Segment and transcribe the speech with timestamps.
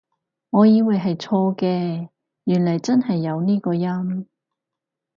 [0.49, 2.09] 我以為係錯嘅，
[2.45, 4.27] 原來真係有呢個音？